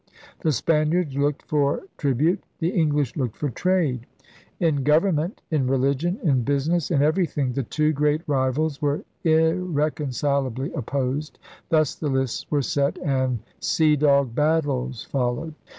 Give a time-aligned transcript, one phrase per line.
[0.39, 2.43] The Spaniards looked for trib ute.
[2.57, 4.07] The English looked for trade.
[4.59, 10.73] In govern ment, in religion, in business, in everything, the two great rivals were irreconcilably
[10.73, 11.37] opposed.
[11.69, 15.53] Thus the lists were set; and sea dog battles followed.